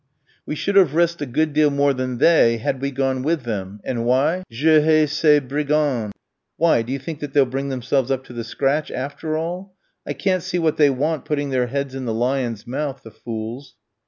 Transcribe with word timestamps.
"We 0.47 0.55
should 0.55 0.77
have 0.77 0.95
risked 0.95 1.21
a 1.21 1.27
good 1.27 1.53
deal 1.53 1.69
more 1.69 1.93
than 1.93 2.17
they 2.17 2.57
had 2.57 2.81
we 2.81 2.89
gone 2.89 3.21
with 3.21 3.43
them; 3.43 3.81
and 3.83 4.03
why? 4.03 4.41
Je 4.49 4.81
hais 4.81 5.05
ces 5.11 5.41
brigands. 5.41 6.11
Why, 6.57 6.81
do 6.81 6.91
you 6.91 6.97
think 6.97 7.19
that 7.19 7.33
they'll 7.33 7.45
bring 7.45 7.69
themselves 7.69 8.09
up 8.09 8.23
to 8.23 8.33
the 8.33 8.43
scratch 8.43 8.89
after 8.89 9.37
all? 9.37 9.75
I 10.03 10.13
can't 10.13 10.41
see 10.41 10.57
what 10.57 10.77
they 10.77 10.89
want 10.89 11.25
putting 11.25 11.51
their 11.51 11.67
heads 11.67 11.93
in 11.93 12.05
the 12.05 12.15
lion's 12.15 12.65
mouth, 12.65 13.03
the 13.03 13.11
fools." 13.11 13.75